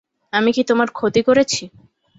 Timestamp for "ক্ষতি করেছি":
0.91-1.63